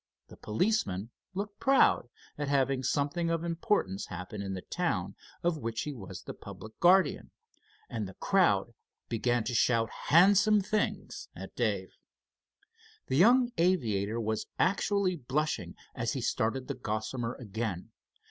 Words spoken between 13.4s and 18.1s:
aviator was actually blushing as he started the Gossamer again.